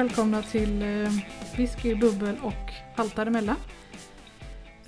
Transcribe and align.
Eh, 0.00 0.06
välkomna 0.06 0.42
till 0.42 0.82
uh, 0.82 1.08
Whisky, 1.56 1.94
Bubbel 1.94 2.36
och 2.42 2.72
allt 2.96 3.16
däremellan. 3.16 3.56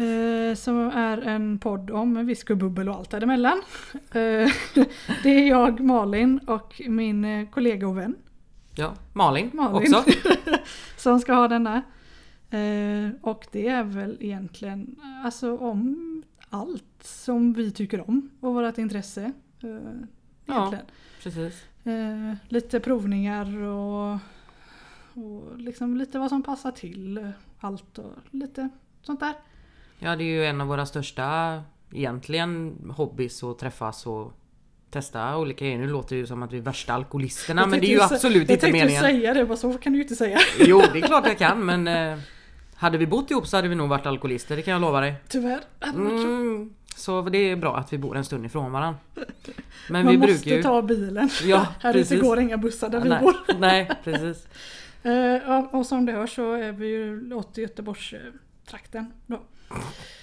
Uh, 0.00 0.54
som 0.54 0.78
är 0.78 1.18
en 1.18 1.58
podd 1.58 1.90
om 1.90 2.26
whisky, 2.26 2.54
bubbel 2.54 2.88
och 2.88 2.94
allt 2.94 3.10
däremellan. 3.10 3.62
Uh, 3.94 4.52
det 5.22 5.30
är 5.30 5.48
jag 5.48 5.80
Malin 5.80 6.38
och 6.38 6.80
min 6.88 7.46
kollega 7.46 7.88
och 7.88 7.98
vän. 7.98 8.16
Ja, 8.74 8.94
Malin, 9.12 9.50
Malin. 9.52 9.94
också. 9.94 10.10
som 10.96 11.20
ska 11.20 11.32
ha 11.32 11.48
denna. 11.48 11.82
Och 13.20 13.46
det 13.52 13.68
är 13.68 13.82
väl 13.82 14.16
egentligen 14.20 14.96
alltså 15.24 15.56
om 15.56 16.22
allt 16.48 17.02
som 17.02 17.52
vi 17.52 17.70
tycker 17.70 18.08
om 18.08 18.30
och 18.40 18.54
vårt 18.54 18.78
intresse. 18.78 19.32
Uh, 19.64 19.78
Ja. 20.46 20.54
egentligen. 20.54 20.86
Precis. 21.22 21.64
Eh, 21.84 22.34
lite 22.48 22.80
provningar 22.80 23.62
och, 23.62 24.18
och 25.14 25.58
liksom 25.58 25.96
lite 25.96 26.18
vad 26.18 26.28
som 26.28 26.42
passar 26.42 26.70
till 26.70 27.32
allt 27.60 27.98
och 27.98 28.12
lite 28.30 28.68
sånt 29.02 29.20
där. 29.20 29.34
Ja, 29.98 30.16
det 30.16 30.24
är 30.24 30.26
ju 30.26 30.46
en 30.46 30.60
av 30.60 30.66
våra 30.66 30.86
största 30.86 31.60
egentligen 31.92 32.76
hobbys 32.96 33.42
att 33.42 33.58
träffas 33.58 34.06
och 34.06 34.32
testa 34.90 35.36
olika 35.36 35.64
grejer. 35.64 35.78
Nu 35.78 35.86
låter 35.86 36.16
det 36.16 36.20
ju 36.20 36.26
som 36.26 36.42
att 36.42 36.52
vi 36.52 36.58
är 36.58 36.62
värsta 36.62 36.92
alkoholisterna 36.92 37.62
Jag 37.62 37.70
men 37.70 37.80
det 37.80 37.86
är 37.86 37.88
ju 37.88 37.98
tänkte 37.98 38.14
absolut 38.14 38.36
Jag 38.48 38.54
inte 38.54 38.56
tänkte 38.60 38.78
meningen. 38.78 39.02
säga 39.02 39.34
det, 39.34 39.44
bara 39.44 39.56
så 39.56 39.72
kan 39.78 39.92
du 39.92 39.98
ju 39.98 40.02
inte 40.02 40.16
säga. 40.16 40.38
Jo, 40.58 40.82
det 40.92 40.98
är 40.98 41.06
klart 41.06 41.26
jag 41.26 41.38
kan 41.38 41.64
men 41.64 41.88
eh, 41.88 42.18
hade 42.74 42.98
vi 42.98 43.06
bott 43.06 43.30
ihop 43.30 43.46
så 43.46 43.56
hade 43.56 43.68
vi 43.68 43.74
nog 43.74 43.88
varit 43.88 44.06
alkoholister, 44.06 44.56
det 44.56 44.62
kan 44.62 44.72
jag 44.72 44.80
lova 44.80 45.00
dig. 45.00 45.14
Tyvärr. 45.28 45.60
Mm, 45.80 46.74
så 46.96 47.22
det 47.22 47.38
är 47.38 47.56
bra 47.56 47.76
att 47.76 47.92
vi 47.92 47.98
bor 47.98 48.16
en 48.16 48.24
stund 48.24 48.46
ifrån 48.46 48.72
varandra. 48.72 49.00
Men 49.90 50.04
Man 50.04 50.12
vi 50.12 50.18
måste 50.18 50.32
brukar 50.32 50.56
ju... 50.56 50.62
ta 50.62 50.82
bilen. 50.82 51.30
Ja, 51.44 51.66
Här 51.80 51.96
ute 51.96 52.16
går 52.16 52.40
inga 52.40 52.56
bussar 52.56 52.88
där 52.88 53.00
vi 53.00 53.08
nej, 53.08 53.20
bor. 53.22 53.34
nej, 53.58 53.90
precis. 54.04 54.46
Eh, 55.02 55.50
och, 55.58 55.74
och 55.74 55.86
som 55.86 56.06
du 56.06 56.12
hör 56.12 56.26
så 56.26 56.52
är 56.54 56.72
vi 56.72 56.86
ju 56.86 57.34
åt 57.34 57.58
Göteborgstrakten. 57.58 59.12
Då. 59.26 59.40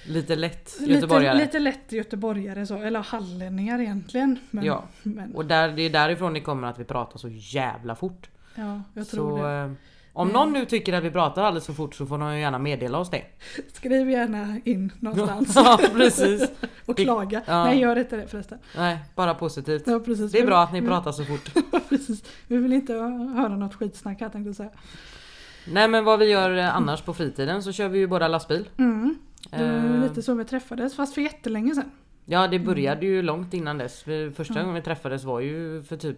Lite 0.07 0.35
lätt 0.35 0.75
Lite, 0.79 0.91
göteborgare. 0.93 1.37
lite 1.37 1.59
lätt 1.59 1.91
göteborgare 1.91 2.65
så, 2.65 2.77
eller 2.77 2.99
hallänningar 2.99 3.79
egentligen. 3.81 4.39
Men, 4.51 4.63
Ja. 4.65 4.83
men 5.03 5.35
Och 5.35 5.45
där, 5.45 5.69
det 5.71 5.81
är 5.81 5.89
därifrån 5.89 6.33
det 6.33 6.41
kommer 6.41 6.67
att 6.67 6.79
vi 6.79 6.83
pratar 6.83 7.19
så 7.19 7.27
jävla 7.31 7.95
fort. 7.95 8.29
ja, 8.55 8.81
jag 8.93 9.07
tror 9.07 9.37
Så 9.37 9.43
det. 9.43 9.53
eh, 9.59 9.71
om 10.13 10.27
någon 10.27 10.53
nu 10.53 10.65
tycker 10.65 10.93
att 10.93 11.03
vi 11.03 11.11
pratar 11.11 11.43
alldeles 11.43 11.65
för 11.65 11.73
fort 11.73 11.95
så 11.95 12.05
får 12.05 12.17
de 12.17 12.37
gärna 12.39 12.59
meddela 12.59 12.97
oss 12.97 13.09
det. 13.09 13.23
Skriv 13.73 14.09
gärna 14.09 14.59
in 14.63 14.91
någonstans. 14.99 15.51
ja 15.55 15.79
precis. 15.93 16.51
Och 16.89 16.97
klaga. 16.97 17.41
Ja. 17.45 17.63
Nej 17.63 17.79
gör 17.79 17.99
inte 17.99 18.17
det 18.17 18.27
förresten. 18.27 18.57
Nej, 18.77 18.97
bara 19.15 19.33
positivt. 19.33 19.83
Ja, 19.87 19.99
precis. 19.99 20.31
Det 20.31 20.39
är 20.39 20.45
bra 20.45 20.61
att 20.63 20.73
ni 20.73 20.81
Vi- 20.81 20.87
pratar 20.87 21.11
så 21.11 21.23
fort. 21.25 21.53
precis. 21.89 22.23
Vi 22.47 22.57
vill 22.57 22.73
inte 22.73 22.93
höra 22.93 23.55
något 23.55 23.75
skitsnack 23.75 24.21
här 24.21 24.29
tänkte 24.29 24.49
jag 24.49 24.55
säga. 24.55 24.69
Nej 25.71 25.87
men 25.87 26.05
vad 26.05 26.19
vi 26.19 26.25
gör 26.25 26.57
eh, 26.57 26.75
annars 26.75 27.01
på 27.01 27.13
fritiden 27.13 27.63
så 27.63 27.71
kör 27.71 27.87
vi 27.89 27.99
ju 27.99 28.07
båda 28.07 28.27
lastbil. 28.27 28.69
Mm. 28.77 29.15
Det 29.49 29.57
var 29.57 29.95
Eh, 29.95 30.01
lite 30.01 30.21
så 30.21 30.33
vi 30.33 30.45
träffades 30.45 30.95
fast 30.95 31.13
för 31.13 31.21
jättelänge 31.21 31.75
sedan. 31.75 31.91
Ja 32.25 32.47
det 32.47 32.59
började 32.59 33.05
ju 33.05 33.21
långt 33.21 33.53
innan 33.53 33.77
dess. 33.77 34.03
Första 34.35 34.53
gången 34.59 34.73
vi 34.75 34.81
träffades 34.81 35.23
var 35.23 35.39
ju 35.39 35.83
för 35.83 35.97
typ 35.97 36.17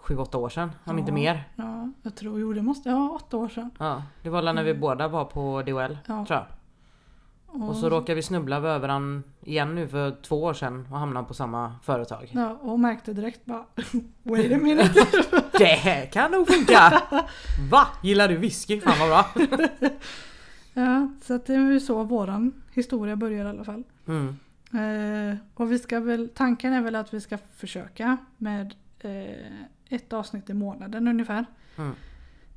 7-8 0.00 0.36
år 0.36 0.48
sedan. 0.48 0.70
Om 0.84 0.94
Ja. 0.94 1.00
inte 1.00 1.12
mer. 1.12 1.44
Ja, 1.56 1.90
jag 2.02 2.14
tror, 2.16 2.40
jo 2.40 2.52
det 2.52 2.62
måste, 2.62 2.88
ja 2.88 3.10
åtta 3.24 3.36
år 3.36 3.48
sedan. 3.48 3.70
Ja, 3.78 4.02
det 4.22 4.28
var 4.30 4.52
när 4.52 4.62
vi 4.62 4.74
båda 4.74 5.08
var 5.08 5.24
på 5.24 5.62
DHL. 5.62 5.70
Mm. 5.78 5.96
Ja. 6.06 6.24
Tror 6.26 6.38
jag. 6.38 6.44
Och 7.50 7.76
så 7.76 7.90
råkade 7.90 8.14
vi 8.14 8.22
snubbla 8.22 8.56
över 8.56 8.78
varandra 8.78 9.22
igen 9.44 9.74
nu 9.74 9.88
för 9.88 10.16
två 10.22 10.42
år 10.42 10.54
sedan 10.54 10.88
och 10.90 10.98
hamnade 10.98 11.26
på 11.28 11.34
samma 11.34 11.74
företag. 11.82 12.30
Ja, 12.32 12.58
och 12.62 12.80
märkte 12.80 13.12
direkt 13.12 13.44
bara 13.44 13.64
Wait 14.22 14.52
a 14.52 14.58
minute. 14.58 15.06
Det 15.58 16.10
kan 16.12 16.30
nog 16.30 16.48
funka! 16.48 17.02
Va? 17.70 17.88
Gillar 18.02 18.28
du 18.28 18.36
whisky? 18.36 18.80
Fan 18.80 18.98
vad 18.98 19.08
bra! 19.08 19.46
ja, 20.74 21.08
så 21.22 21.34
att 21.34 21.46
det 21.46 21.54
är 21.54 21.72
ju 21.72 21.80
så 21.80 22.04
våran 22.04 22.62
historia 22.72 23.16
börjar 23.16 23.46
i 23.46 23.48
alla 23.48 23.64
fall. 23.64 23.82
Mm. 24.06 24.36
Eh, 24.72 25.36
och 25.54 25.72
vi 25.72 25.78
ska 25.78 26.00
väl, 26.00 26.28
tanken 26.34 26.72
är 26.72 26.82
väl 26.82 26.94
att 26.94 27.14
vi 27.14 27.20
ska 27.20 27.38
försöka 27.56 28.16
med 28.36 28.74
eh, 29.00 29.52
ett 29.88 30.12
avsnitt 30.12 30.50
i 30.50 30.54
månaden 30.54 31.08
ungefär. 31.08 31.46
Mm. 31.76 31.94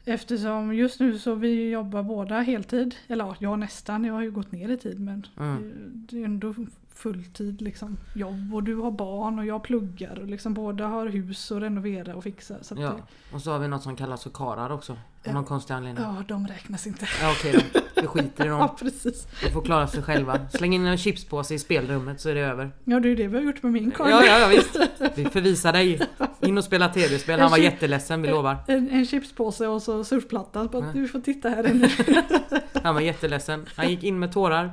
Eftersom 0.06 0.74
just 0.76 1.00
nu 1.00 1.20
så 1.20 1.36
vi 1.36 1.70
jobbar 1.70 2.04
båda 2.04 2.40
heltid. 2.42 2.96
Eller 3.08 3.26
ja, 3.26 3.36
jag 3.40 3.60
nästan. 3.60 4.04
Jag 4.06 4.14
har 4.14 4.22
ju 4.22 4.32
gått 4.32 4.52
ner 4.52 4.70
i 4.70 4.78
tid 4.78 5.00
men 5.00 5.26
Mm. 5.40 5.72
det- 6.10 6.22
är 6.22 6.26
ändå 6.26 6.54
fulltid 6.94 7.62
liksom 7.62 7.98
jobb. 8.16 8.54
Och 8.54 8.64
du 8.64 8.76
har 8.76 8.92
barn 8.92 9.40
och 9.40 9.46
jag 9.46 9.64
pluggar 9.64 10.20
och 10.20 10.28
liksom 10.28 10.54
båda 10.54 10.88
har 10.88 11.08
hus 11.08 11.52
och 11.52 11.62
renovera 11.62 12.16
och 12.16 12.24
fixa. 12.24 12.56
Så 12.64 12.76
Ja. 12.78 12.82
det, 12.90 13.36
Och 13.36 13.42
så 13.42 13.52
har 13.52 13.60
vi 13.60 13.68
något 13.68 13.84
som 13.84 13.96
kallas 13.96 14.24
för 14.24 14.30
karar 14.30 14.70
också. 14.70 14.98
Av 15.28 15.34
någon 15.34 15.46
konstig 15.46 15.74
anledning. 15.74 16.04
ja, 16.04 16.24
de 16.28 16.48
räknas 16.48 16.88
inte. 16.88 17.08
Ja 17.22 17.34
då. 17.44 17.80
Vi 18.02 18.08
skiter 18.08 18.46
i 18.46 18.48
Ja, 18.48 18.58
dem. 18.58 18.76
precis. 18.80 19.28
De 19.44 19.50
får 19.52 19.62
klara 19.62 19.88
sig 19.88 20.04
själva. 20.04 20.40
Släng 20.54 20.74
in 20.76 20.86
en 20.86 20.98
chipspåse 20.98 21.54
i 21.54 21.60
spelrummet 21.60 22.22
så 22.22 22.30
är 22.30 22.36
det 22.36 22.42
över. 22.42 22.72
Ja, 22.86 23.00
det 23.00 23.10
är 23.10 23.16
det 23.16 23.28
vi 23.28 23.38
har 23.38 23.44
gjort 23.44 23.64
med 23.64 23.72
min 23.72 23.92
karl. 23.92 24.10
Ja, 24.10 24.26
ja, 24.26 24.40
ja 24.40 24.48
visst. 24.48 24.76
Vi 25.16 25.26
förvisar 25.26 25.74
dig. 25.74 26.02
In 26.42 26.58
och 26.58 26.64
spela 26.64 26.90
tv-spel. 26.90 27.40
Han 27.40 27.52
var 27.52 27.58
chip- 27.58 27.64
jätteledsen, 27.64 28.22
vi 28.22 28.28
lovar. 28.30 28.58
En, 28.68 28.90
en 28.90 29.06
chipspåse 29.06 29.68
och 29.68 29.82
så 29.82 30.04
surfplatta. 30.04 30.68
Så 30.70 30.78
att 30.78 30.84
Ja. 30.86 30.92
du 30.94 31.08
får 31.08 31.20
titta 31.20 31.50
här 31.50 31.68
inne. 31.72 31.90
Han 32.84 32.94
var 32.96 33.02
jätteledsen. 33.02 33.66
Han 33.76 33.90
gick 33.90 34.04
in 34.04 34.20
med 34.20 34.32
tårar. 34.34 34.72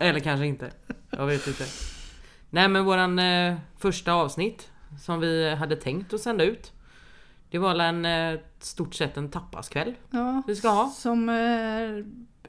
Eller 0.00 0.20
kanske 0.20 0.46
inte. 0.46 0.70
Jag 1.10 1.26
vet 1.26 1.46
inte. 1.46 1.64
Nej 2.50 2.68
men 2.68 2.84
våran 2.84 3.18
eh, 3.18 3.54
första 3.78 4.12
avsnitt 4.12 4.68
som 5.02 5.20
vi 5.20 5.54
hade 5.54 5.76
tänkt 5.76 6.12
att 6.14 6.20
sända 6.20 6.44
ut. 6.44 6.72
Det 7.54 7.58
var 7.58 7.74
en 7.74 8.04
eh, 8.04 8.40
stort 8.58 8.94
sett 8.94 9.16
en 9.16 9.30
tapaskväll. 9.30 9.94
Ja, 10.10 10.42
Vi 10.46 10.56
ska 10.56 10.68
ha. 10.68 10.90
Som 10.90 11.28
eh, 11.28 12.04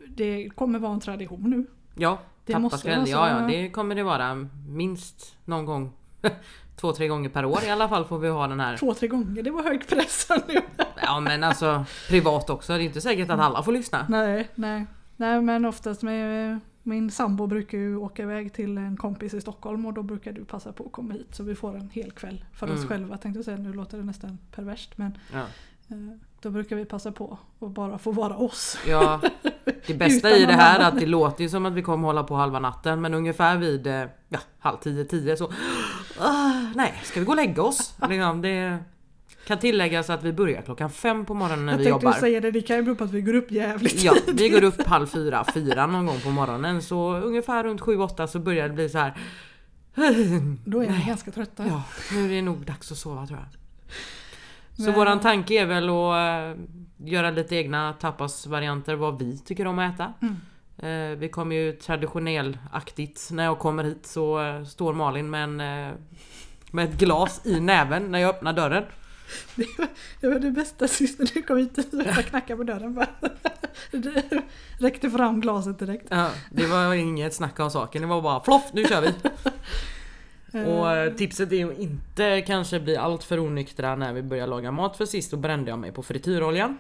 det 0.08 0.50
kommer 0.50 0.80
vara 0.80 0.94
en 0.94 1.00
tradition 1.00 1.50
nu. 1.50 1.66
Ja, 1.96 2.20
tapaskväll. 2.48 2.96
vara 2.96 3.06
så, 3.06 3.12
Ja, 3.12 3.30
ja, 3.30 3.48
det 3.48 3.70
kommer 3.70 3.96
det 3.96 4.04
vara. 4.04 4.48
Minst 4.68 5.38
någon 5.46 5.66
gång. 5.66 5.94
Två, 6.76 6.94
tre 6.94 7.08
gånger 7.08 7.30
per 7.30 7.46
år 7.46 7.64
i 7.64 7.70
alla 7.70 7.90
fall 7.90 8.06
får 8.06 8.20
vi 8.20 8.30
ha 8.30 8.48
den 8.48 8.60
här. 8.60 8.78
Två, 8.78 8.94
tre 8.94 9.08
gånger. 9.08 9.44
Det 9.44 9.52
var 9.52 9.64
hög 9.64 9.88
press 9.88 10.28
nu. 10.48 10.62
Ja 11.02 11.20
men 11.20 11.44
alltså 11.44 11.86
privat 12.10 12.50
också. 12.50 12.74
Det 12.74 12.84
är 12.84 12.86
inte 12.86 13.02
säkert 13.02 13.30
att 13.30 13.40
alla 13.40 13.64
får 13.64 13.72
lyssna. 13.72 14.06
Nej, 14.10 14.50
nej. 14.56 14.86
Nej 15.16 15.42
men 15.42 15.66
oftast 15.66 16.02
med 16.02 16.60
min 16.88 17.12
sambo 17.12 17.48
brukar 17.48 17.78
ju 17.78 17.96
åka 17.98 18.24
iväg 18.24 18.54
till 18.54 18.78
en 18.78 18.98
kompis 18.98 19.34
i 19.34 19.42
Stockholm 19.42 19.86
och 19.86 19.94
då 19.94 20.04
brukar 20.04 20.32
du 20.34 20.46
passa 20.46 20.72
på 20.72 20.86
att 20.86 20.92
komma 20.92 21.14
hit 21.14 21.28
så 21.36 21.44
vi 21.44 21.56
får 21.56 21.76
en 21.78 21.90
hel 21.90 22.12
kväll 22.12 22.46
för 22.54 22.68
oss 22.72 22.78
Mm. 22.78 22.88
själva 22.90 23.18
tänkte 23.18 23.38
jag 23.38 23.46
säga. 23.46 23.58
Nu 23.58 23.74
låter 23.74 23.98
det 23.98 24.04
nästan 24.04 24.38
perverst 24.56 24.98
men 24.98 25.18
Ja. 25.34 25.40
eh, 25.88 25.96
då 26.42 26.50
brukar 26.50 26.76
vi 26.76 26.86
passa 26.86 27.12
på 27.12 27.38
och 27.60 27.70
bara 27.70 27.98
få 27.98 28.12
vara 28.12 28.36
oss. 28.38 28.78
Ja, 28.88 29.22
det 29.88 29.94
bästa 29.94 30.30
i 30.38 30.46
det 30.46 30.54
här 30.54 30.80
är 30.80 30.88
att 30.88 31.00
det 31.00 31.06
låter 31.06 31.44
ju 31.44 31.50
som 31.50 31.66
att 31.66 31.74
vi 31.74 31.82
kommer 31.82 32.08
hålla 32.08 32.24
på 32.24 32.36
halva 32.36 32.60
natten 32.60 33.02
men 33.02 33.14
ungefär 33.14 33.58
vid 33.58 33.88
eh, 33.88 34.04
ja, 34.30 34.40
halv 34.60 34.78
tio, 34.78 35.06
tio 35.06 35.38
så 35.38 35.46
ah, 36.20 36.52
Nej, 36.76 36.94
ska 37.04 37.20
vi 37.20 37.26
gå 37.26 37.32
och 37.32 37.36
lägga 37.36 37.62
oss? 37.64 37.96
Liksom, 38.10 38.42
det 38.42 38.78
kan 39.46 39.60
tilläggas 39.60 40.10
att 40.10 40.24
vi 40.24 40.34
börjar 40.34 40.62
klockan 40.62 40.90
fem 40.90 41.26
på 41.26 41.34
morgonen 41.34 41.66
när 41.66 41.74
jag 41.74 41.78
vi 41.78 41.86
tänkte 41.86 42.06
jobbar. 42.06 42.20
säga 42.20 42.42
det, 42.42 42.52
det 42.52 42.62
kan 42.62 42.76
ju 42.76 42.82
bero 42.84 42.96
på 42.96 43.04
att 43.04 43.12
vi 43.12 43.22
går 43.22 43.34
upp 43.36 43.52
jävligt 43.52 44.04
Ja, 44.04 44.14
vi 44.34 44.50
går 44.50 44.64
upp 44.64 44.82
halv 44.82 45.08
fyra, 45.08 45.46
fyra 45.54 45.88
någon 45.88 46.06
gång 46.06 46.20
på 46.20 46.30
morgonen 46.30 46.82
så 46.82 47.16
ungefär 47.18 47.64
runt 47.64 47.82
sju, 47.82 47.98
åtta 47.98 48.28
så 48.28 48.40
börjar 48.40 48.68
det 48.68 48.74
bli 48.74 48.90
så 48.90 48.98
här. 48.98 49.14
Då 50.66 50.84
är 50.84 50.88
vi 50.92 51.04
ganska 51.08 51.32
trötta. 51.32 51.68
Ja, 51.68 51.84
nu 52.14 52.26
är 52.26 52.30
det 52.30 52.42
nog 52.42 52.66
dags 52.66 52.92
att 52.92 52.98
sova 52.98 53.28
tror 53.28 53.40
jag. 53.40 53.48
Så 54.76 54.82
Men- 54.84 54.94
våran 54.94 55.20
tanke 55.20 55.54
är 55.54 55.66
väl 55.66 55.90
att 55.90 56.58
eh, 56.58 56.64
göra 56.98 57.32
lite 57.32 57.56
egna 57.56 57.94
tapasvarianter 57.94 58.96
vad 58.96 59.20
vi 59.20 59.38
tycker 59.38 59.68
om 59.68 59.80
att 59.80 59.94
äta. 59.96 60.14
Mm. 60.22 60.36
Eh, 60.78 61.18
vi 61.18 61.30
kommer 61.30 61.56
ju 61.56 61.72
traditionellaktigt 61.72 63.30
när 63.32 63.44
jag 63.44 63.60
kommer 63.60 63.84
hit 63.84 64.06
så 64.06 64.42
eh, 64.42 64.64
står 64.64 64.94
Malin 64.94 65.30
med 65.30 65.44
en 65.44 65.58
med 66.72 66.90
ett 66.90 67.00
glas 67.00 67.42
i 67.46 67.60
näven 67.60 68.12
när 68.12 68.20
jag 68.20 68.30
öppnar 68.30 68.54
dörren. 68.54 68.84
Det 70.22 70.28
var 70.28 70.40
det 70.40 70.52
bästa 70.52 70.88
sist 70.88 71.20
när 71.20 71.32
du 71.34 71.42
kom 71.42 71.58
hit 71.58 71.78
och 71.78 72.02
jag 72.06 72.26
knackade 72.26 72.58
på 72.58 72.64
dörren. 72.64 72.94
Bara. 72.94 73.08
Det 73.92 74.42
räckte 74.80 75.10
fram 75.10 75.42
glaset 75.42 75.80
direkt. 75.80 76.08
Ja, 76.10 76.32
det 76.52 76.66
var 76.66 76.94
inget 76.94 77.34
snack 77.34 77.60
om 77.60 77.72
saken, 77.72 78.02
det 78.02 78.08
var 78.08 78.22
bara 78.22 78.44
floff, 78.44 78.64
nu 78.74 78.86
kör 78.86 79.02
vi! 79.02 79.14
Och 80.66 80.92
eh, 80.92 81.14
tipset 81.14 81.52
är 81.52 81.66
att 81.66 81.80
inte 81.80 82.42
kanske 82.42 82.80
bli 82.80 82.98
allt 82.98 83.24
för 83.24 83.40
onyktra 83.40 83.96
när 83.96 84.14
vi 84.14 84.24
börjar 84.24 84.48
laga 84.48 84.72
mat 84.72 84.98
för 84.98 85.06
sist 85.06 85.32
då 85.32 85.38
brände 85.38 85.70
jag 85.70 85.80
mig 85.80 85.92
på 85.92 86.04
frityroljan. 86.04 86.78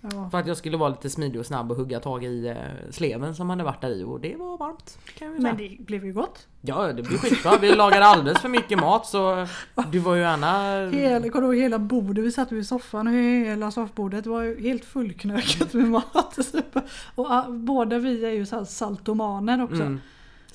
Ja. 0.00 0.30
För 0.30 0.38
att 0.38 0.46
jag 0.46 0.56
skulle 0.56 0.76
vara 0.76 0.88
lite 0.88 1.10
smidig 1.10 1.40
och 1.40 1.46
snabb 1.46 1.70
och 1.70 1.76
hugga 1.76 2.00
tag 2.00 2.24
i 2.24 2.46
eh, 2.46 2.56
sleven 2.90 3.34
som 3.34 3.50
hade 3.50 3.64
varit 3.64 3.80
där 3.80 3.90
i 3.90 4.04
och 4.04 4.20
det 4.20 4.36
var 4.36 4.58
varmt. 4.58 4.98
Men 5.38 5.56
det 5.56 5.76
blev 5.78 6.04
ju 6.04 6.12
gott. 6.12 6.46
Ja 6.60 6.92
det 6.92 7.02
blir 7.02 7.18
skitbra, 7.18 7.58
vi 7.60 7.74
lagade 7.74 8.06
alldeles 8.06 8.38
för 8.38 8.48
mycket 8.48 8.78
mat 8.80 9.06
så 9.06 9.46
du 9.92 9.98
var 9.98 10.14
ju 10.14 10.20
gärna... 10.20 10.90
Hela, 10.90 11.28
kommer 11.28 11.48
du 11.48 11.54
ihåg 11.54 11.62
hela 11.62 11.78
bordet? 11.78 12.24
Vi 12.24 12.32
satt 12.32 12.52
i 12.52 12.64
soffan 12.64 13.06
och 13.06 13.12
hela 13.12 13.70
soffbordet 13.70 14.26
var 14.26 14.42
ju 14.42 14.62
helt 14.62 14.84
fullknökat 14.84 15.72
med 15.72 15.84
mat. 15.84 16.38
Och 17.14 17.30
ah, 17.30 17.44
båda 17.48 17.98
vi 17.98 18.24
är 18.24 18.30
ju 18.30 18.46
saltomaner 18.66 19.62
också. 19.62 19.82
Mm. 19.82 20.00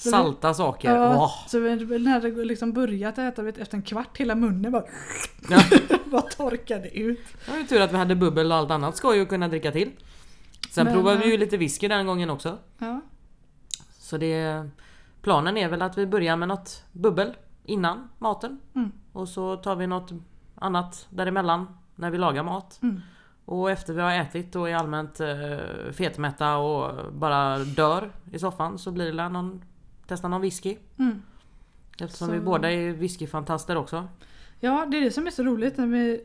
Salta 0.09 0.53
saker. 0.53 0.95
Ja, 0.95 1.15
Åh. 1.17 1.47
så 1.47 1.59
när 1.59 2.21
det 2.21 2.45
liksom 2.45 2.73
börjat 2.73 3.17
äta 3.17 3.41
vet, 3.41 3.57
efter 3.57 3.77
en 3.77 3.83
kvart, 3.83 4.17
hela 4.17 4.35
munnen 4.35 4.71
bara, 4.71 4.83
Ja. 5.49 5.59
bara 6.05 6.21
torkade 6.21 6.97
ut. 6.99 7.19
Det 7.45 7.51
var 7.51 7.57
ju 7.57 7.63
tur 7.63 7.81
att 7.81 7.93
vi 7.93 7.97
hade 7.97 8.15
bubbel 8.15 8.51
och 8.51 8.57
allt 8.57 8.71
annat 8.71 8.97
skoj 8.97 9.21
att 9.21 9.29
kunna 9.29 9.47
dricka 9.47 9.71
till. 9.71 9.91
Sen 10.69 10.85
Men, 10.85 10.93
provade 10.93 11.17
vi 11.17 11.25
eh, 11.25 11.31
ju 11.31 11.37
lite 11.37 11.57
whisky 11.57 11.87
den 11.87 12.05
gången 12.05 12.29
också. 12.29 12.57
Ja, 12.77 13.01
Så 13.99 14.17
det... 14.17 14.69
Planen 15.21 15.57
är 15.57 15.69
väl 15.69 15.81
att 15.81 15.97
vi 15.97 16.07
börjar 16.07 16.35
med 16.35 16.47
något 16.47 16.83
bubbel 16.91 17.33
innan 17.65 18.09
maten. 18.17 18.59
Mm. 18.75 18.91
Och 19.13 19.29
så 19.29 19.55
tar 19.55 19.75
vi 19.75 19.87
något 19.87 20.11
annat 20.55 21.07
däremellan 21.09 21.77
när 21.95 22.11
vi 22.11 22.17
lagar 22.17 22.43
mat. 22.43 22.79
Mm. 22.81 23.01
Och 23.45 23.71
efter 23.71 23.93
vi 23.93 24.01
har 24.01 24.11
ätit 24.11 24.55
och 24.55 24.69
är 24.69 24.75
allmänt 24.75 25.19
eh, 25.19 25.91
fetmätta 25.91 26.57
och 26.57 27.13
bara 27.13 27.57
dör 27.59 28.11
i 28.31 28.39
soffan 28.39 28.77
så 28.77 28.91
blir 28.91 29.13
det 29.13 29.29
någon, 29.29 29.63
testa 30.15 30.27
någon 30.27 30.41
whisky. 30.41 30.75
mm. 30.97 31.21
Eftersom 31.99 32.27
Så- 32.27 32.33
vi 32.33 32.39
båda 32.39 32.71
är 32.71 32.91
whiskyfantaster 32.93 33.75
också. 33.77 34.07
ja, 34.59 34.85
det 34.91 34.97
är 34.97 35.01
det 35.01 35.11
som 35.11 35.27
är 35.27 35.31
så 35.31 35.43
roligt 35.43 35.77
när 35.77 35.87
vi, 35.87 36.21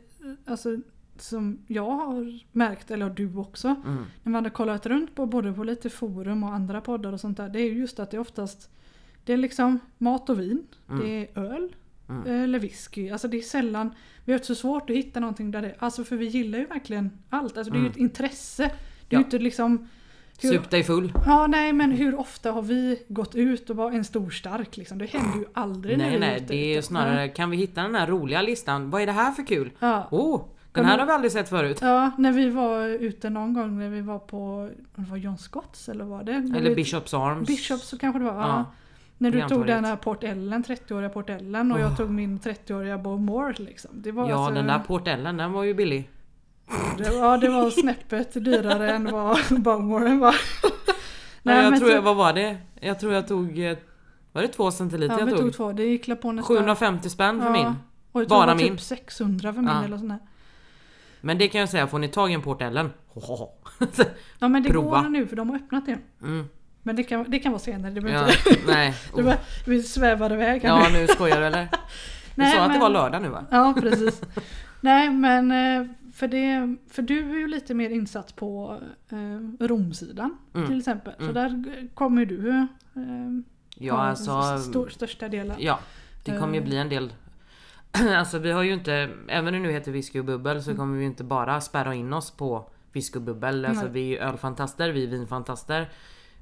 alltså 0.47 0.77
som 1.19 1.59
jag 1.67 1.91
har 1.91 2.41
märkt, 2.53 2.91
eller 2.91 3.11
du 3.11 3.37
också, 3.37 3.69
Mm. 3.69 4.05
när 4.23 4.33
man 4.33 4.45
har 4.45 4.51
kollat 4.51 4.87
runt 4.87 5.15
på 5.15 5.27
både 5.27 5.53
på 5.53 5.65
lite 5.65 5.91
forum 5.91 6.43
och 6.45 6.53
andra 6.55 6.81
poddar 6.81 7.13
och 7.13 7.21
sånt 7.21 7.37
där. 7.37 7.49
Det 7.49 7.61
är 7.61 7.65
ju 7.65 7.79
just 7.79 8.01
att 8.01 8.11
det 8.11 8.17
är 8.17 8.21
oftast 8.21 8.71
det 9.25 9.33
är 9.33 9.37
liksom 9.37 9.79
mat 9.99 10.31
och 10.31 10.41
vin, 10.41 10.67
Mm. 10.91 11.01
det 11.01 11.09
är 11.09 11.39
öl 11.39 11.77
Mm. 12.09 12.27
eller 12.45 12.59
whisky. 12.59 13.11
Alltså 13.11 13.29
det 13.29 13.37
är 13.37 13.43
sällan, 13.43 13.91
vi 14.25 14.33
har 14.33 14.39
så 14.39 14.55
svårt 14.55 14.91
att 14.91 14.97
hitta 14.97 15.21
någonting 15.21 15.51
där 15.51 15.63
det, 15.63 15.75
alltså 15.79 16.05
för 16.05 16.17
vi 16.17 16.27
gillar 16.27 16.59
ju 16.59 16.67
verkligen 16.67 17.11
allt. 17.31 17.57
Alltså 17.57 17.73
det 17.73 17.77
är 17.79 17.81
ju 17.81 17.87
Mm. 17.87 17.91
ett 17.93 17.97
intresse. 17.99 18.63
Det 19.09 19.17
är 19.17 19.17
Ja. 19.17 19.19
ju 19.19 19.25
inte 19.25 19.39
liksom 19.39 19.89
hur, 20.43 20.51
Sup 20.51 20.71
dig 20.71 20.83
full. 20.85 21.13
Ja 21.27 21.47
nej 21.47 21.73
men 21.73 21.91
hur 21.91 22.21
ofta 22.21 22.53
har 22.53 22.63
vi 22.63 23.03
gått 23.09 23.35
ut 23.35 23.71
och 23.71 23.77
var 23.77 23.91
en 23.91 24.05
stor 24.05 24.31
stark 24.31 24.77
liksom? 24.77 24.99
Det 24.99 25.07
händer 25.07 25.39
ju 25.39 25.45
aldrig 25.55 25.99
när 25.99 26.05
Nej 26.05 26.15
vi 26.15 26.21
nej, 26.21 26.37
ute 26.37 26.47
det 26.47 26.77
är 26.77 26.83
snarare 26.83 27.29
kan 27.29 27.51
vi 27.51 27.57
hitta 27.57 27.83
den 27.83 27.95
här 27.95 28.07
roliga 28.07 28.43
listan? 28.43 28.91
Vad 28.91 29.03
är 29.03 29.07
det 29.07 29.13
här 29.13 29.33
för 29.33 29.47
kul? 29.47 29.71
Ja. 29.79 30.09
Oh, 30.11 30.43
den 30.73 30.85
här 30.85 30.99
har 30.99 31.07
vi 31.07 31.13
aldrig 31.13 31.33
sett 31.33 31.49
förut. 31.49 31.79
Ja, 31.83 32.11
när 32.19 32.33
vi 32.33 32.51
var 32.51 32.87
ute 32.87 33.31
någon 33.31 33.55
gång 33.55 33.79
när 33.79 33.89
vi 33.91 34.01
var 34.01 34.19
på, 34.19 34.71
var 34.95 35.17
John 35.17 35.39
Scotts 35.39 35.89
eller 35.89 36.05
var 36.05 36.23
det? 36.23 36.41
När 36.41 36.59
Eller 36.59 36.75
Bishops 36.75 37.15
Arms. 37.15 37.49
Bishops 37.49 37.89
så 37.89 37.99
kanske 37.99 38.19
det 38.19 38.25
var. 38.25 38.35
Ja. 38.35 38.49
Ja. 38.49 38.65
När 39.19 39.31
du 39.31 39.49
tog 39.49 39.67
den 39.67 39.85
här 39.85 39.97
Port 39.97 40.25
Ellen, 40.25 40.65
30-åriga 40.65 41.09
Port 41.09 41.31
Ellen 41.31 41.73
och 41.73 41.81
jag 41.81 41.91
Oh. 41.91 41.97
tog 41.97 42.11
min 42.11 42.39
30-åriga 42.39 42.99
Bowmore 42.99 43.55
liksom. 43.59 43.91
Det 43.95 44.13
var 44.13 44.29
Ja 44.29 44.37
alltså, 44.37 44.55
den 44.55 44.67
där 44.67 44.79
Portellen 44.79 45.37
den 45.37 45.53
var 45.53 45.65
ju 45.65 45.75
billig. 45.75 46.11
Det, 46.99 47.13
ja, 47.15 47.37
det 47.37 47.49
var 47.49 47.71
snäppet 47.71 48.45
dyrare 48.45 48.91
än 48.93 49.13
vad 49.13 49.39
Bowmore 49.63 50.15
var. 50.15 50.35
Nej, 51.43 51.63
jag 51.63 51.71
men 51.71 51.81
tror 51.81 51.89
så- 51.89 51.95
jag, 51.95 52.03
vad 52.03 52.17
var 52.17 52.33
det? 52.33 52.57
Jag 52.81 53.01
tror 53.01 53.13
jag 53.15 53.29
tog... 53.29 53.59
eh, 53.59 53.77
Var 54.33 54.43
det 54.43 54.49
två 54.49 54.71
centiliter 54.71 55.15
Ja, 55.15 55.21
jag 55.21 55.29
tog? 55.29 55.39
tog 55.39 55.55
två. 55.57 55.73
Det 55.73 55.85
gick 55.85 56.21
på 56.21 56.33
nästan... 56.33 56.57
750 56.57 57.11
spänn 57.11 57.39
för 57.41 57.47
Ja. 57.47 57.53
min. 57.53 57.75
Och 58.13 58.21
jag 58.21 58.29
Bara 58.29 58.47
var 58.47 58.55
min. 58.55 58.69
typ 58.77 58.81
600 58.81 59.53
för 59.53 59.61
min 59.61 59.71
Ja. 59.71 59.85
eller 59.85 59.99
sån 59.99 60.11
här. 60.11 60.21
Men 61.21 61.39
det 61.39 61.49
kan 61.49 61.61
jag 61.61 61.69
säga, 61.71 61.87
får 61.87 61.99
ni 61.99 62.09
tag 62.09 62.31
i 62.31 62.35
en 62.35 62.43
Portellen? 62.43 62.91
Hohoho. 63.09 63.49
Ja 64.39 64.49
men 64.49 64.63
det 64.63 64.71
Prova. 64.71 65.03
går 65.03 65.09
nu 65.09 65.27
för 65.27 65.37
de 65.37 65.51
har 65.51 65.57
öppnat 65.57 65.87
det. 65.87 65.99
Mm. 66.23 66.49
Men 66.83 66.97
det 66.97 67.03
kan, 67.03 67.25
det 67.31 67.39
kan 67.39 67.53
vara 67.53 67.61
senare. 67.63 67.91
Det 67.93 68.11
Ja, 68.11 68.29
inte, 68.29 68.61
nej. 68.67 68.95
det 69.17 69.23
bara, 69.23 69.37
vi 69.67 69.83
svävar 69.83 70.33
iväg 70.33 70.63
här 70.63 70.69
Ja 70.69 70.89
nu. 70.93 70.99
nu 70.99 71.07
skojar 71.07 71.41
du 71.41 71.47
eller? 71.47 71.69
Du 72.37 72.43
Nej, 72.43 72.53
sa 72.53 72.61
att 72.63 72.69
det 72.69 72.73
men- 72.73 72.81
var 72.81 72.91
lördag 72.91 73.23
nu 73.23 73.29
va? 73.29 73.45
Ja 73.51 73.75
precis. 73.81 74.23
Nej 74.81 75.11
men 75.11 75.53
eh, 75.53 75.87
för, 76.13 76.29
det, 76.29 76.77
för 76.91 77.03
du 77.03 77.19
är 77.31 77.37
ju 77.39 77.47
lite 77.47 77.75
mer 77.75 77.91
insatt 77.91 78.37
på 78.37 78.81
eh, 79.09 79.67
romsidan 79.67 80.39
Mm. 80.55 80.67
till 80.69 80.79
exempel. 80.79 81.13
Så 81.19 81.23
Mm. 81.31 81.35
där 81.35 81.89
kommer 81.95 82.21
ju 82.21 82.27
du 82.27 82.49
eh, 82.51 82.65
Ja 83.79 83.95
alltså... 83.99 84.59
stor, 84.59 84.89
största 84.89 85.29
delen. 85.29 85.57
Ja, 85.61 85.79
det 86.25 86.39
kommer 86.39 86.55
ju 86.55 86.61
Eh. 86.61 86.65
bli 86.67 86.77
en 86.77 86.89
del 86.89 87.13
Alltså 88.17 88.39
vi 88.39 88.51
har 88.53 88.63
ju 88.63 88.73
inte, 88.75 88.93
även 89.29 89.47
om 89.47 89.63
det 89.63 89.69
nu 89.69 89.73
heter 89.73 89.93
whisky 89.93 90.19
och 90.19 90.25
bubbel 90.25 90.63
så 90.63 90.75
kommer 90.77 90.95
vi 90.95 91.01
ju 91.01 91.07
inte 91.07 91.25
bara 91.25 91.61
spärra 91.61 91.95
in 91.95 92.13
oss 92.13 92.31
på 92.31 92.71
whisky 92.93 93.19
och 93.19 93.23
bubbel. 93.23 93.65
Alltså 93.65 93.83
Nej. 93.85 93.93
vi 93.93 94.01
är 94.01 94.07
ju 94.07 94.19
ölfantaster, 94.19 94.91
vi 94.91 95.05
är 95.05 95.09
vinfantaster. 95.09 95.89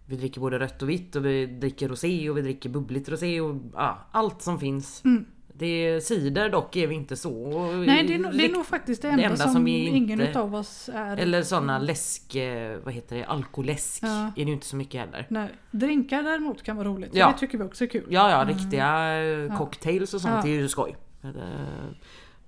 Vi 0.07 0.17
dricker 0.17 0.41
både 0.41 0.59
rött 0.59 0.83
och 0.83 0.89
vitt 0.89 1.17
och 1.17 1.25
vi 1.27 1.47
dricker 1.47 1.89
rosé 1.89 2.31
och 2.31 2.37
vi 2.37 2.43
dricker 2.43 2.69
bubbligt 2.69 3.09
rosé 3.09 3.41
och 3.41 3.57
ja, 3.75 3.99
allt 4.11 4.43
som 4.43 4.59
finns. 4.61 5.05
Mm. 5.05 5.25
Det 5.59 5.67
är 5.67 6.01
cider 6.01 6.49
dock 6.51 6.77
är 6.77 6.87
vi 6.87 6.95
inte 6.95 7.17
så 7.17 7.31
Nej 7.73 8.05
det 8.07 8.15
är, 8.15 8.33
det 8.33 8.45
är 8.45 8.53
nog 8.53 8.67
faktiskt 8.67 9.03
det 9.03 9.09
enda, 9.09 9.23
enda 9.25 9.37
som, 9.37 9.53
som 9.53 9.67
ingen 9.69 10.11
inte- 10.21 10.31
utav 10.31 10.55
oss 10.55 10.91
är. 10.95 11.17
Eller 11.17 11.43
såna 11.43 11.79
läsk, 11.79 12.37
vad 12.85 12.95
heter 12.95 13.17
det, 13.17 13.25
alkoläsk 13.25 14.03
Ja. 14.03 14.09
är 14.27 14.33
det 14.37 14.43
ju 14.43 14.53
inte 14.53 14.67
så 14.67 14.77
mycket 14.77 15.01
heller. 15.01 15.27
Nej, 15.31 15.49
drinkar 15.71 16.23
däremot 16.23 16.63
kan 16.63 16.77
vara 16.77 16.89
roligt. 16.89 17.11
Ja. 17.15 17.33
Det 17.33 17.39
tycker 17.39 17.59
vi 17.59 17.65
också 17.65 17.85
är 17.85 17.89
kul. 17.89 18.07
Ja 18.11 18.31
ja, 18.31 18.43
Mm. 18.43 18.55
riktiga 18.59 19.59
cocktails 19.59 20.15
och 20.15 20.21
sånt 20.21 20.45
Ja. 20.45 20.51
är 20.51 20.55
ju 20.55 20.69
skoj. 20.69 20.97
Men, 21.21 21.37
eh, 21.37 21.45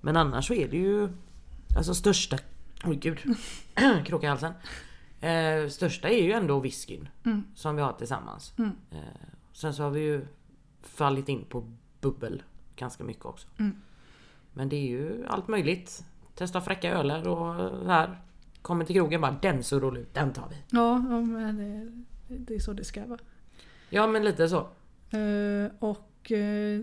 Men 0.01 0.17
annars 0.17 0.47
så 0.47 0.53
är 0.53 0.67
det 0.67 0.77
ju 0.77 1.09
Alltså 1.77 1.93
största 1.95 2.37
Oj 2.85 2.95
gud 2.95 3.19
Krok 4.05 4.23
i 4.23 4.25
halsen 4.25 4.53
eh, 5.21 5.69
Största 5.69 6.09
är 6.09 6.23
ju 6.23 6.31
ändå 6.31 6.59
whiskyn 6.59 7.09
Mm. 7.25 7.43
Som 7.55 7.75
vi 7.75 7.81
har 7.81 7.93
tillsammans 7.93 8.53
Mm. 8.57 8.71
eh, 8.91 8.97
Sen 9.53 9.73
så 9.73 9.83
har 9.83 9.89
vi 9.89 9.99
ju 10.01 10.25
Fallit 10.83 11.29
in 11.29 11.45
på 11.49 11.71
bubbel 12.01 12.43
Ganska 12.77 13.03
mycket 13.03 13.25
också 13.25 13.47
Mm. 13.57 13.75
Men 14.53 14.69
det 14.69 14.75
är 14.75 14.87
ju 14.87 15.25
allt 15.27 15.47
möjligt 15.47 16.05
Testa 16.35 16.61
fräcka 16.61 16.91
öler 16.91 17.27
och 17.27 17.53
här 17.87 18.17
Kommer 18.61 18.85
till 18.85 18.95
krogen 18.95 19.21
bara 19.21 19.37
den 19.41 19.63
så 19.63 19.79
rolig 19.79 20.01
ut, 20.01 20.13
den 20.13 20.33
tar 20.33 20.49
vi 20.49 20.55
Ja, 20.55 21.05
ja 21.09 21.21
men 21.21 21.57
det, 22.27 22.35
det 22.37 22.55
är 22.55 22.59
så 22.59 22.73
det 22.73 22.83
ska 22.83 23.05
vara. 23.05 23.19
Ja 23.89 24.07
men 24.07 24.23
lite 24.25 24.49
så 24.49 24.67
Eh, 25.11 25.71
och 25.79 26.31
eh, 26.31 26.81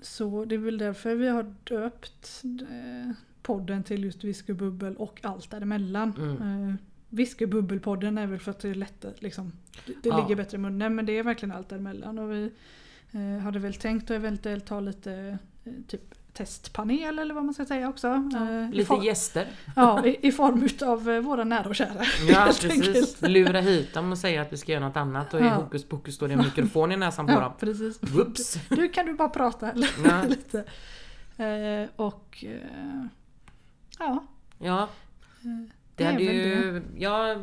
så 0.00 0.44
det 0.44 0.54
är 0.54 0.58
väl 0.58 0.78
därför 0.78 1.14
vi 1.14 1.28
har 1.28 1.54
döpt 1.64 2.42
eh, 2.44 3.12
podden 3.42 3.82
till 3.82 4.04
just 4.04 4.24
Whiskybubbel 4.24 4.96
och 4.96 5.20
allt 5.22 5.50
däremellan. 5.50 6.12
Mm. 6.18 6.78
Whiskybubbelpodden 7.08 8.18
är 8.18 8.26
väl 8.26 8.38
för 8.38 8.50
att 8.50 8.60
det 8.60 8.68
är 8.68 8.74
lättare, 8.74 9.12
liksom, 9.18 9.52
det, 9.86 9.92
det 10.02 10.08
Ja. 10.08 10.20
ligger 10.22 10.36
bättre 10.36 10.56
i 10.56 10.60
munnen 10.60 10.94
men 10.94 11.06
det 11.06 11.12
är 11.18 11.22
verkligen 11.22 11.54
allt 11.54 11.68
däremellan. 11.68 12.18
Och 12.18 12.32
vi 12.32 12.50
hade 13.42 13.58
väl 13.58 13.74
tänkt 13.74 14.04
att 14.04 14.10
eventuellt 14.10 14.68
ha 14.68 14.80
lite 14.80 15.38
eh, 15.64 15.72
typ 15.88 16.14
testpanel 16.32 17.18
eller 17.18 17.34
vad 17.34 17.44
man 17.44 17.54
ska 17.54 17.64
säga 17.64 17.88
också. 17.88 18.06
Eh, 18.08 18.68
i, 18.68 18.72
Lite 18.72 18.86
form, 18.86 19.02
gäster 19.02 19.46
ja, 19.76 20.06
i, 20.06 20.28
i 20.28 20.32
form 20.32 20.62
utav 20.62 21.10
eh, 21.10 21.20
våra 21.20 21.44
nära 21.44 21.68
och 21.68 21.76
kära. 21.76 22.02
Ja 22.28 22.44
precis, 22.60 22.70
enkelt. 22.86 23.20
lura 23.28 23.60
hit 23.60 23.94
dem 23.94 24.12
och 24.12 24.18
säga 24.18 24.42
att 24.42 24.52
vi 24.52 24.56
ska 24.56 24.72
göra 24.72 24.86
något 24.86 24.96
annat 24.96 25.34
och 25.34 25.40
i 25.40 25.44
Ja. 25.44 25.54
hokus 25.54 25.84
pokus 25.84 26.14
står 26.14 26.28
det 26.28 26.34
en 26.34 26.38
mikrofon 26.40 26.92
i 26.92 26.96
näsan 26.96 27.26
på 27.26 27.32
Ja, 27.32 27.40
dem. 27.40 27.52
precis. 27.60 28.02
Whoops! 28.02 28.58
Du 28.68 28.88
kan 28.88 29.06
du 29.06 29.14
bara 29.14 29.28
prata? 29.28 29.72
Ja, 30.04 30.22
lite. 30.28 30.58
Eh, 31.44 31.88
och 31.96 32.44
eh, 32.46 33.06
ja. 33.98 34.24
ja 34.58 34.82
eh, 34.82 35.68
det 35.94 36.04
är 36.04 36.12
hade 36.12 36.24
ju... 36.24 36.82
Ja, 36.98 37.36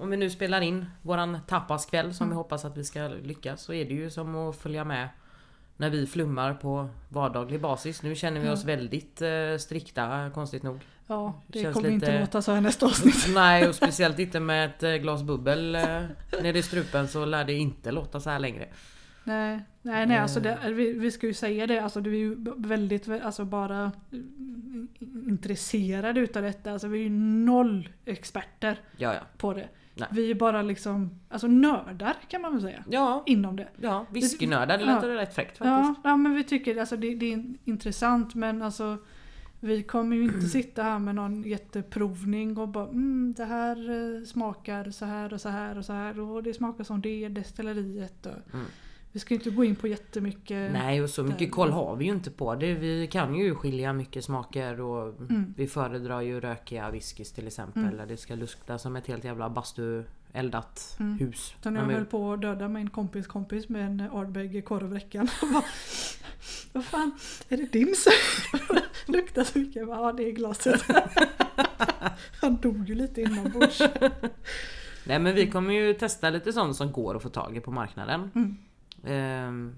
om 0.00 0.10
vi 0.10 0.16
nu 0.16 0.30
spelar 0.30 0.60
in 0.60 0.86
våran 1.02 1.38
tapaskväll 1.48 2.14
som 2.14 2.24
Mm. 2.24 2.36
vi 2.36 2.36
hoppas 2.36 2.64
att 2.64 2.76
vi 2.76 2.84
ska 2.84 3.08
lyckas 3.08 3.62
så 3.62 3.72
är 3.72 3.84
det 3.84 3.94
ju 3.94 4.10
som 4.10 4.36
att 4.36 4.56
följa 4.56 4.84
med 4.84 5.08
när 5.76 5.90
vi 5.90 6.06
flummar 6.06 6.54
på 6.54 6.88
vardaglig 7.08 7.60
basis. 7.60 8.02
Nu 8.02 8.14
känner 8.14 8.40
vi 8.40 8.48
oss 8.48 8.64
väldigt 8.64 9.22
eh, 9.22 9.56
strikta 9.58 10.30
konstigt 10.34 10.62
nog. 10.62 10.80
Ja, 11.06 11.42
det 11.46 11.62
Känns 11.62 11.74
kommer 11.74 11.90
lite- 11.90 12.06
inte 12.06 12.20
låta 12.20 12.42
så 12.42 12.52
här 12.52 12.60
nästa 12.60 12.86
avsnitt. 12.86 13.26
Nej 13.34 13.68
och 13.68 13.74
speciellt 13.74 14.18
inte 14.18 14.40
med 14.40 14.66
ett 14.66 14.82
eh, 14.82 14.94
glas 14.94 15.22
bubbel 15.22 15.74
eh, 15.74 15.82
nere 16.42 16.58
i 16.58 16.62
strupen 16.62 17.08
så 17.08 17.24
lär 17.24 17.44
det 17.44 17.52
inte 17.54 17.92
låta 17.92 18.20
så 18.20 18.30
här 18.30 18.38
längre. 18.38 18.68
Nej, 19.24 19.60
nej, 19.82 20.06
nej 20.06 20.18
alltså 20.18 20.38
Eh. 20.38 20.42
det, 20.64 20.72
vi, 20.72 20.92
vi 20.92 21.10
ska 21.10 21.26
ju 21.26 21.34
säga 21.34 21.66
det. 21.66 21.78
Alltså 21.78 22.00
du 22.00 22.10
är 22.14 22.18
ju 22.18 22.36
väldigt, 22.56 23.08
alltså 23.08 23.44
bara 23.44 23.92
mm, 24.12 24.88
intresserade 25.28 26.20
utav 26.20 26.42
detta. 26.42 26.72
Alltså 26.72 26.88
vi 26.88 26.98
är 26.98 27.02
ju 27.02 27.10
noll 27.44 27.88
experter 28.04 28.80
Ja 28.96 29.14
ja. 29.14 29.20
på 29.38 29.54
det. 29.54 29.68
Nej. 30.00 30.08
Vi 30.12 30.30
är 30.30 30.34
bara 30.34 30.62
liksom, 30.62 31.10
alltså 31.28 31.46
nördar 31.46 32.16
kan 32.28 32.42
man 32.42 32.52
väl 32.52 32.62
säga. 32.62 32.84
Ja, 32.90 33.22
Inom 33.26 33.56
det. 33.56 33.68
ja 33.80 34.06
whiskynördar 34.10 34.78
det 34.78 34.84
Ja. 34.84 34.94
låter 34.94 35.08
rätt 35.08 35.34
fräckt 35.34 35.58
faktiskt. 35.58 35.66
Ja, 35.68 35.94
ja 36.04 36.16
men 36.16 36.34
vi 36.34 36.44
tycker 36.44 36.76
alltså 36.80 36.96
det, 36.96 37.14
det 37.14 37.32
är 37.32 37.44
intressant 37.64 38.34
men 38.34 38.62
alltså 38.62 38.96
vi 39.60 39.82
kommer 39.82 40.16
ju 40.16 40.22
inte 40.22 40.40
sitta 40.48 40.82
här 40.82 40.98
med 40.98 41.14
någon 41.14 41.42
jätteprovning 41.42 42.58
och 42.58 42.68
bara 42.68 42.88
mm, 42.88 43.34
det 43.36 43.44
här 43.44 43.76
eh, 43.90 44.24
smakar 44.24 44.90
så 44.90 45.04
här 45.04 45.32
och 45.32 45.40
så 45.40 45.48
här 45.48 45.78
och 45.78 45.84
så 45.84 45.92
här 45.92 46.20
och 46.20 46.42
det 46.42 46.54
smakar 46.54 46.84
som 46.84 47.00
det 47.00 47.28
destilleriet. 47.28 48.26
Och 48.26 48.54
Mm. 48.54 48.66
Vi 49.12 49.20
ska 49.20 49.34
ju 49.34 49.38
inte 49.40 49.50
gå 49.50 49.64
in 49.64 49.76
på 49.76 49.88
jättemycket. 49.88 50.72
Nej 50.72 51.02
och 51.02 51.10
så 51.10 51.22
mycket 51.22 51.38
där. 51.38 51.48
koll 51.50 51.70
har 51.70 51.96
vi 51.96 52.04
ju 52.04 52.10
inte 52.12 52.30
på 52.30 52.54
det. 52.54 52.74
Vi 52.74 53.06
kan 53.06 53.34
ju 53.34 53.54
skilja 53.54 53.92
mycket 53.92 54.24
smaker 54.24 54.80
och 54.80 55.20
Mm. 55.20 55.54
vi 55.56 55.66
föredrar 55.66 56.20
ju 56.20 56.40
rökiga 56.40 56.90
whiskys 56.90 57.32
till 57.32 57.46
exempel. 57.46 57.82
Mm. 57.82 57.96
Där 57.96 58.06
det 58.06 58.16
ska 58.16 58.34
lukta 58.34 58.78
som 58.78 58.96
ett 58.96 59.06
helt 59.06 59.24
jävla 59.24 59.50
bastueldat 59.50 60.96
Mm. 61.00 61.18
hus. 61.18 61.54
Utan 61.60 61.74
jag 61.74 61.84
vi- 61.86 61.94
höll 61.94 62.04
på 62.04 62.32
att 62.32 62.40
döda 62.40 62.68
min 62.68 62.90
kompis 62.90 63.26
kompis 63.26 63.68
med 63.68 63.86
en 63.86 64.00
Ardbeg 64.12 64.64
korvräckan. 64.64 65.28
Vad 66.72 66.84
fan, 66.84 67.10
är 67.48 67.56
det 67.56 67.72
din 67.72 67.94
son? 67.96 68.12
Luktar 69.06 69.44
så 69.44 69.58
mycket. 69.58 69.86
Bara, 69.86 69.98
Ja 70.06 70.12
det 70.12 70.28
är 70.28 70.32
glaset. 70.32 70.82
Han 72.40 72.56
dog 72.56 72.88
ju 72.88 72.94
lite 72.94 73.22
inombords. 73.22 73.82
Nej 75.04 75.18
men 75.18 75.34
vi 75.34 75.50
kommer 75.50 75.74
ju 75.74 75.94
testa 75.94 76.30
lite 76.30 76.52
sånt 76.52 76.76
som 76.76 76.92
går 76.92 77.16
att 77.16 77.22
få 77.22 77.28
tag 77.28 77.56
i 77.56 77.60
på 77.60 77.70
marknaden. 77.70 78.30
Mm. 78.34 78.56
Ehm, 79.06 79.74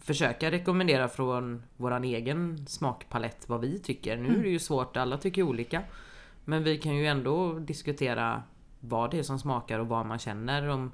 försöka 0.00 0.50
rekommendera 0.50 1.08
från 1.08 1.62
våran 1.76 2.04
egen 2.04 2.66
smakpalett 2.66 3.44
vad 3.48 3.60
vi 3.60 3.78
tycker. 3.78 4.16
Nu 4.16 4.38
är 4.38 4.42
det 4.42 4.48
ju 4.48 4.58
svårt, 4.58 4.96
alla 4.96 5.18
tycker 5.18 5.42
olika. 5.42 5.82
Men 6.44 6.62
vi 6.64 6.78
kan 6.78 6.96
ju 6.96 7.06
ändå 7.06 7.52
diskutera 7.52 8.42
vad 8.80 9.10
det 9.10 9.18
är 9.18 9.22
som 9.22 9.38
smakar 9.38 9.78
och 9.78 9.88
vad 9.88 10.06
man 10.06 10.18
känner. 10.18 10.68
Om 10.68 10.92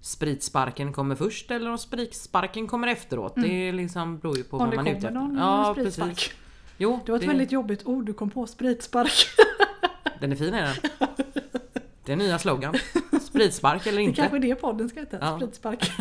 spritsparken 0.00 0.92
kommer 0.92 1.14
först 1.14 1.50
eller 1.50 1.70
om 1.70 1.78
spritsparken 1.78 2.66
kommer 2.66 2.88
efteråt. 2.88 3.32
Det 3.36 3.72
liksom 3.72 4.18
beror 4.18 4.36
ju 4.36 4.44
på 4.44 4.56
Om 4.56 4.60
vad 4.64 4.70
det 4.70 4.76
man 4.76 4.86
är 4.86 4.96
ute 4.96 5.10
någon 5.10 5.36
Ja, 5.38 5.72
spritspark. 5.74 6.08
precis. 6.14 6.32
Jo, 6.78 7.00
Det 7.06 7.12
var 7.12 7.18
ett 7.18 7.24
väldigt 7.28 7.52
jobbigt 7.52 7.86
ord 7.86 8.06
du 8.06 8.12
kom 8.12 8.30
på, 8.30 8.46
spritspark. 8.46 9.12
Den 10.20 10.32
är 10.32 10.36
fin 10.36 10.54
är 10.54 10.62
den. 10.62 11.08
Det 12.04 12.12
är 12.12 12.16
nya 12.16 12.38
slogan. 12.38 12.74
Spritspark 13.22 13.86
eller 13.86 13.98
Det 13.98 14.02
inte. 14.02 14.16
kanske 14.16 14.36
är 14.36 14.40
det 14.40 14.54
podden 14.54 14.88
ska 14.88 15.00
heta, 15.00 15.18
Ja. 15.20 15.36
spritspark. 15.36 15.90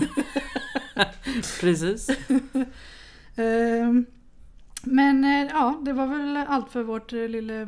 Precis. 1.61 2.09
Ehm, 3.35 4.05
Men 4.83 5.23
eh, 5.23 5.51
ja, 5.53 5.79
det 5.81 5.93
var 5.93 6.07
väl 6.07 6.37
allt 6.37 6.71
för 6.71 6.83
vårt 6.83 7.13
eh, 7.13 7.27
lilla 7.27 7.67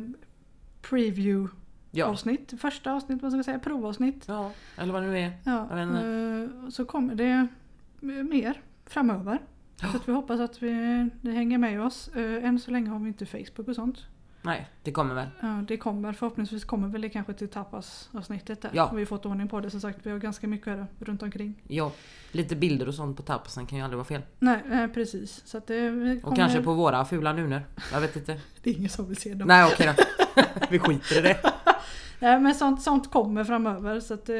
preview 0.82 1.54
Ja. 1.90 2.06
avsnitt. 2.06 2.54
Första 2.60 2.92
avsnitt, 2.92 3.22
vad 3.22 3.32
ska 3.32 3.36
jag 3.38 3.44
säga, 3.44 3.58
provavsnitt. 3.58 4.24
ja, 4.28 4.50
eller 4.76 4.92
vad 4.92 5.02
det 5.02 5.08
nu 5.08 5.18
är. 5.18 5.32
Ja, 5.44 5.80
eh, 5.80 6.68
så 6.68 6.84
kommer 6.84 7.14
det 7.14 7.46
mer 8.24 8.60
framöver. 8.86 9.38
Så 9.80 9.86
att 9.96 10.08
vi 10.08 10.12
hoppas 10.12 10.40
att 10.40 10.62
vi, 10.62 10.70
ni 11.20 11.32
hänger 11.32 11.58
med 11.58 11.80
oss. 11.82 12.10
Än 12.16 12.58
så 12.58 12.70
länge 12.70 12.90
har 12.90 12.98
vi 12.98 13.08
inte 13.08 13.26
Facebook 13.26 13.68
och 13.68 13.74
sånt. 13.74 13.98
Nej, 14.46 14.68
det 14.82 14.92
kommer 14.92 15.14
väl. 15.14 15.28
Ja, 15.40 15.64
det 15.68 15.76
kommer, 15.76 16.12
förhoppningsvis 16.12 16.64
kommer 16.64 16.88
väl 16.88 17.00
det 17.00 17.08
kanske 17.08 17.32
till 17.32 17.48
tapas-avsnittet 17.48 18.62
där. 18.62 18.70
Ja. 18.74 18.90
Vi 18.94 19.00
har 19.00 19.06
fått 19.06 19.26
ordning 19.26 19.48
på 19.48 19.60
det 19.60 19.70
som 19.70 19.80
sagt. 19.80 19.98
Vi 20.02 20.10
har 20.10 20.18
ganska 20.18 20.46
mycket 20.48 20.66
här 20.66 20.86
runt 20.98 21.22
omkring. 21.22 21.54
Ja, 21.68 21.92
lite 22.32 22.56
bilder 22.56 22.88
och 22.88 22.94
sånt 22.94 23.16
på 23.16 23.22
tapsen 23.22 23.66
kan 23.66 23.78
ju 23.78 23.84
aldrig 23.84 23.96
vara 23.96 24.04
fel. 24.04 24.22
Nej, 24.38 24.62
eh, 24.72 24.86
precis. 24.86 25.42
Så 25.44 25.58
att 25.58 25.66
det 25.66 25.90
vi 25.90 26.20
Och 26.24 26.36
kanske 26.36 26.62
på 26.62 26.74
våra 26.74 27.04
fula 27.04 27.32
nunor. 27.32 27.62
Jag 27.92 28.00
vet 28.00 28.16
inte. 28.16 28.40
Det 28.62 28.70
är 28.70 28.74
ingen 28.74 28.90
som 28.90 29.08
vill 29.08 29.16
se 29.16 29.34
dem. 29.34 29.48
Nej 29.48 29.72
okej 29.72 29.94
då. 29.96 30.04
Vi 30.70 30.78
skiter 30.78 31.18
i 31.18 31.20
det. 31.20 31.36
Nej, 32.18 32.40
men 32.40 32.54
sånt, 32.54 32.82
sånt 32.82 33.10
kommer 33.10 33.44
framöver. 33.44 34.00
Så 34.00 34.14
att 34.14 34.28
eh, 34.28 34.36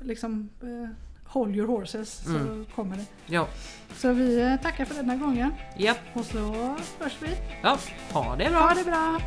liksom 0.00 0.48
eh, 0.62 0.90
Hold 1.34 1.56
your 1.56 1.66
horses 1.68 2.22
så 2.24 2.30
Mm. 2.30 2.66
kommer 2.74 2.96
det. 2.96 3.04
Ja. 3.26 3.46
Så 3.96 4.12
vi 4.12 4.40
eh, 4.42 4.56
tackar 4.56 4.84
för 4.84 4.94
denna 4.94 5.16
gången. 5.16 5.54
Japp. 5.76 5.98
Och 6.12 6.24
så 6.24 6.38
hörs 7.00 7.16
vi. 7.20 7.28
Ja. 7.62 7.78
Ha 8.12 8.36
det 8.36 8.50
bra. 8.50 8.58
Ha 8.60 8.74
det 8.74 8.84
bra! 8.84 9.20